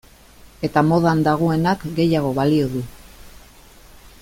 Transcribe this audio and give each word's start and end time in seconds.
Eta 0.67 0.81
modan 0.91 1.21
dagoenak 1.27 1.85
gehiago 1.99 2.33
balio 2.41 2.71
du. 2.73 2.83